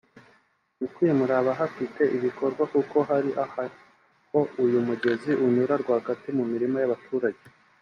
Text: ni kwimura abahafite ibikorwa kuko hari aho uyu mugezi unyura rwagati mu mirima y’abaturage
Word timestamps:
ni 0.79 0.87
kwimura 0.93 1.33
abahafite 1.41 2.01
ibikorwa 2.17 2.63
kuko 2.73 2.97
hari 3.09 3.31
aho 3.43 4.39
uyu 4.63 4.79
mugezi 4.87 5.31
unyura 5.45 5.73
rwagati 5.83 6.29
mu 6.37 6.43
mirima 6.51 6.77
y’abaturage 6.79 7.43